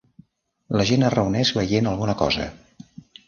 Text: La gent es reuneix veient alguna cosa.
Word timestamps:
La 0.79 0.85
gent 0.91 1.05
es 1.09 1.13
reuneix 1.15 1.53
veient 1.59 1.91
alguna 1.91 2.17
cosa. 2.25 2.47